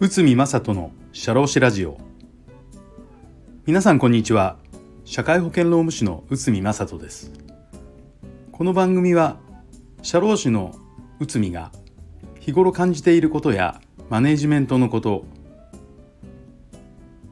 [0.00, 1.96] 内海正人の社労士ラジオ。
[3.64, 4.56] 皆さんこんにちは。
[5.04, 7.30] 社会保険労務士の内海正人です。
[8.50, 9.38] この番組は
[10.02, 10.74] 社労士の
[11.20, 11.70] 内海が
[12.40, 13.80] 日頃感じていることや
[14.10, 15.24] マネジメントのこと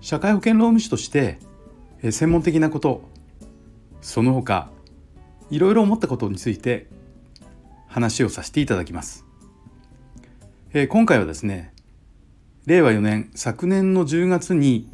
[0.01, 1.41] 社会保険労務士として
[2.09, 3.03] 専門的なこと
[4.01, 4.71] その他
[5.51, 6.87] いろいろ思ったことについて
[7.93, 9.25] 話をさせていただきます。
[10.75, 11.75] え今回はですね
[12.67, 14.89] 令和4年昨年の10月に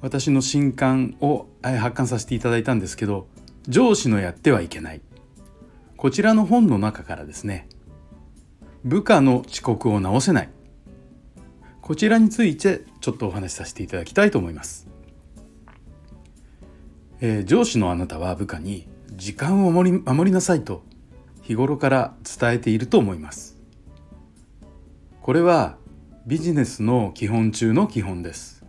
[0.00, 3.28] 私の新刊を発刊させていただいたんですけど
[3.68, 5.00] 上司のやってはいけない。
[5.96, 7.68] こちらの本の中からですね
[8.84, 10.50] 部下の遅刻を直せない。
[11.86, 14.88] こちらについてちょっとお話しさせていただきたいと思います、
[17.20, 20.82] えー、上司のあなたは部下に時間を守り守りなさいと
[21.46, 23.56] 日頃から伝えていると思います。
[25.22, 25.76] これは
[26.26, 28.64] ビジネスの基本中の基本です。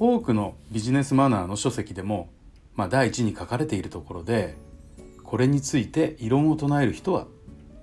[0.00, 2.28] 多くのビジネスマナーの書籍でも、
[2.74, 4.56] まあ、第一に書かれているところで
[5.22, 7.28] これについて異論を唱える人は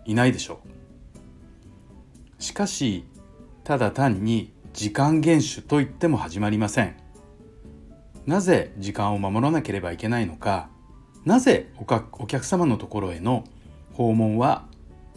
[0.04, 0.60] いないでしょ
[2.40, 2.44] う。
[2.44, 3.06] しかし
[3.64, 6.98] ただ単に時間厳守と言っても始まりません。
[8.26, 10.68] なぜ時間を守らなければいけないのか
[11.26, 13.44] なぜお客様のところへの
[13.94, 14.66] 訪問は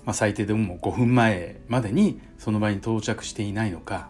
[0.07, 4.09] まあ、最低でも5分前までにその場に到着していないのか。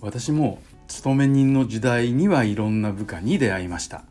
[0.00, 4.04] 私も勤め人の時代にはいろんな部下に出会いました。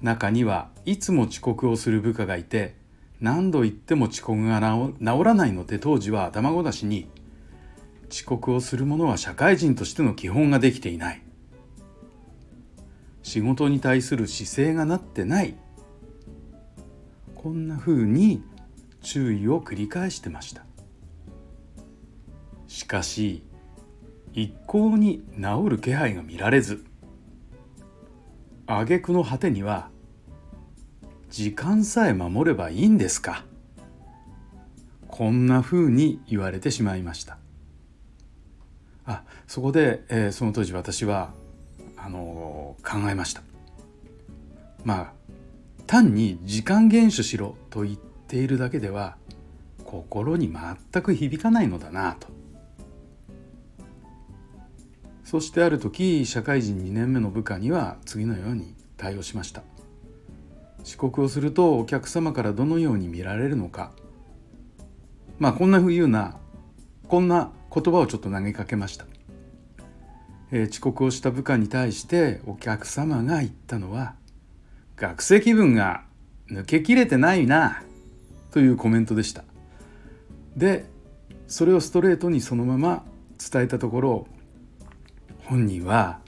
[0.00, 2.74] 中にはいつも遅刻をする部下がいて
[3.20, 7.08] 何度言っても遅刻が治らないので当時は頭ごなしに
[8.10, 11.23] 遅刻をする者は社会人としての基本ができていない。
[13.24, 15.56] 仕事に対する姿勢がなってない。
[17.34, 18.42] こんな風に
[19.00, 20.64] 注意を繰り返してました。
[22.68, 23.42] しかし
[24.32, 26.84] 一向に治る気配が見られず
[28.66, 29.90] 挙句の果てには
[31.30, 33.44] 時間さえ守ればいいんですか。
[35.08, 37.38] こんな風に言われてしまいました。
[39.06, 41.32] あそこで、えー、その当時私は
[42.04, 43.42] あの、考えました。
[44.84, 45.12] まあ
[45.86, 49.16] 単に時間厳守しろと言っているだけでは
[49.84, 52.28] 心に全く響かないのだなと。
[55.24, 59.62] そしてある時社会人2年目の部下には次のように対応しました。
[60.82, 63.92] 遅刻をするとお客様からどのように見られるのか。
[65.38, 66.36] まあこんなふうな
[67.08, 69.06] こんな言葉をちょっと投げかけました、
[70.54, 74.14] えー、遅刻をした部下に対してお客様が言ったのは
[74.96, 76.04] 学生気分が
[76.48, 77.82] 抜けきれてないな
[78.52, 79.42] というコメントでした。
[80.56, 80.84] で
[81.48, 83.04] それをストレートにそのまま
[83.52, 84.28] 伝えたところ
[85.38, 86.20] 本人は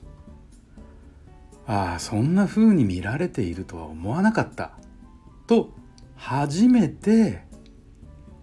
[1.69, 4.73] ああそんな風に見られているとは思わなかった
[5.47, 5.71] と
[6.17, 7.45] 初めて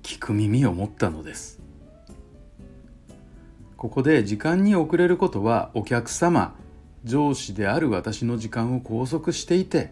[0.01, 1.62] 聞く耳を持ったのです。
[3.83, 6.55] ここで時間に遅れることはお客様
[7.03, 9.91] 上司である私の時間を拘束していて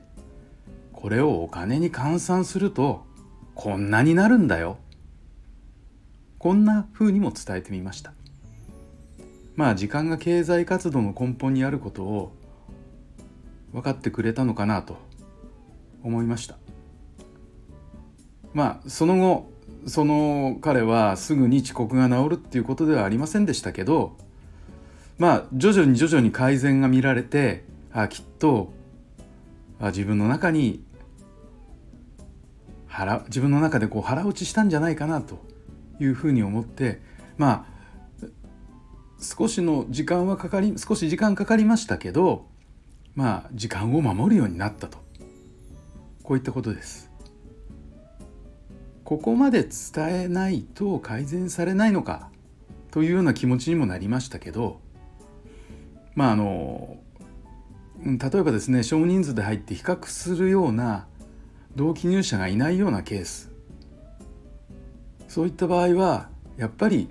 [0.94, 3.04] これをお金に換算すると
[3.54, 4.78] こんなになるんだよ。
[6.40, 8.14] こんな風にも伝えてみました。
[9.58, 12.32] まあ時間が経済活動の根本にあることを
[13.74, 14.96] 分かってくれたのかなと
[16.02, 16.56] 思いました。
[18.54, 19.52] まあその後
[19.88, 24.16] その彼はすぐに遅刻が治るっていうことではありませんでしたけど
[25.18, 28.72] まあ徐々に徐々に改善が見られてあきっと
[29.80, 30.84] あ自分の中に
[32.88, 35.40] 腹自分の中でこう腹落ちしたんじゃないかなと
[36.00, 37.02] いうふうに思って
[37.38, 37.72] まあ
[39.20, 42.48] 少しの時間はかかり少し時間かかりましたけど
[43.16, 44.98] まあ時間を守るようになったと
[46.24, 47.11] こういったことです。
[49.12, 52.30] ここまで伝えないと改善されないのか？
[52.92, 54.80] というような気持ちにもなりましたけど
[56.16, 56.96] まああの
[58.06, 61.08] 例えばですね少人数で入って比較するような
[61.76, 63.52] 同期入社がいないようなケース。
[65.28, 67.10] そういった場合はやっぱり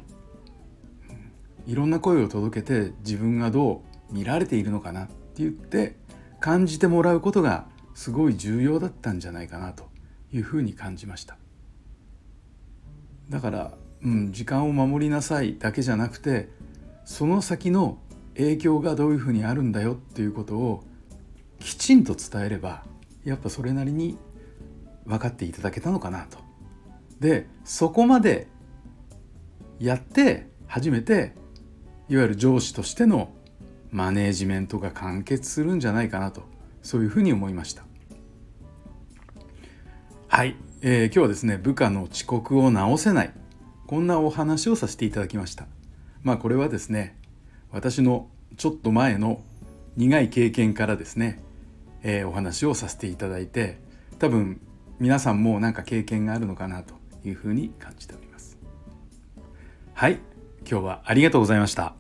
[1.66, 5.04] いろんな声を届けて自分がどう見られているのかな？
[5.04, 5.12] って
[5.42, 5.96] 言って
[6.40, 9.90] 感じてもらうことがすごい重要だったんじゃないかなと
[10.32, 11.36] いうふうに感じました。
[13.30, 13.72] だから、
[14.04, 16.48] うん、時間を守りなさいだけじゃなくて
[17.04, 17.98] その先の
[18.36, 20.84] 影響がどういうふうにあるんだよっていうことを
[21.58, 22.84] きちんと伝えれば
[23.24, 24.18] やっぱそれなりに
[25.06, 26.38] 分かっていただけたのかなと。
[27.20, 28.48] でそこまで
[29.78, 31.34] やって初めて
[32.08, 33.30] いわゆる上司としての
[33.90, 36.42] マネージメントが完結するんじゃないかなと
[36.82, 37.84] そういうふうに思いました
[40.28, 43.32] はい、えー、今日はですね部下の遅刻を直せない。
[43.86, 45.66] こんなお話をさせていただきました。
[46.22, 47.18] まあこれはですね
[47.70, 49.42] 私のちょっと前の
[49.96, 51.42] 苦い経験からですね、
[52.02, 53.78] えー、お話をさせていただいて
[54.18, 54.58] 多分
[54.98, 56.94] 皆さんも何か経験があるのかなと
[57.26, 58.56] いうふうに感じております。
[59.92, 60.18] はい
[60.68, 61.99] 今日はありがとうございました。